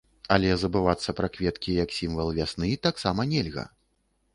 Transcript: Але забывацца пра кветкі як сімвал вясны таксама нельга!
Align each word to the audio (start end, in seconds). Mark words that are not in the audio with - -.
Але 0.35 0.55
забывацца 0.61 1.15
пра 1.21 1.29
кветкі 1.37 1.77
як 1.83 1.95
сімвал 2.01 2.35
вясны 2.41 2.75
таксама 2.91 3.33
нельга! 3.37 3.73